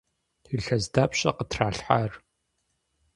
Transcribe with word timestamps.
Илъэс 0.55 0.83
дапщэ 0.93 1.29
къытралъхьар? 1.37 2.11